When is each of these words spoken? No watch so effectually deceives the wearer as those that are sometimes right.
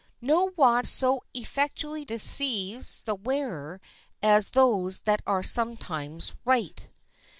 No 0.19 0.51
watch 0.55 0.87
so 0.87 1.21
effectually 1.31 2.05
deceives 2.05 3.03
the 3.03 3.13
wearer 3.13 3.79
as 4.23 4.49
those 4.49 5.01
that 5.01 5.21
are 5.27 5.43
sometimes 5.43 6.33
right. 6.43 6.89